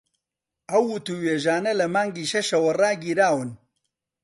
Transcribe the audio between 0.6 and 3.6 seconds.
ئەو وتووێژانە لە مانگی شەشەوە ڕاگیراون